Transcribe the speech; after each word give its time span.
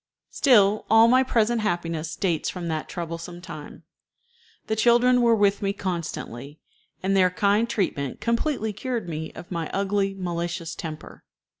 Still, 0.31 0.87
all 0.89 1.07
my 1.07 1.21
present 1.21 1.61
happiness 1.61 2.15
dates 2.15 2.49
from 2.49 2.69
that 2.69 2.89
troublesome 2.89 3.39
time. 3.39 3.83
The 4.65 4.75
children 4.75 5.21
were 5.21 5.35
with 5.35 5.61
me 5.61 5.73
constantly, 5.73 6.59
and 7.03 7.15
their 7.15 7.29
kind 7.29 7.69
treatment 7.69 8.19
completely 8.19 8.73
cured 8.73 9.07
me 9.07 9.31
of 9.33 9.51
my 9.51 9.69
ugly, 9.69 10.15
malicious 10.15 10.73
temper. 10.73 11.23